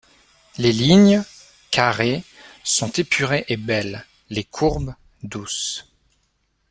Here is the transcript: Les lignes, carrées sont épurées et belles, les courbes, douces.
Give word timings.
Les 0.57 0.71
lignes, 0.71 1.21
carrées 1.69 2.23
sont 2.63 2.89
épurées 2.93 3.45
et 3.49 3.55
belles, 3.55 4.07
les 4.31 4.43
courbes, 4.43 4.95
douces. 5.21 5.85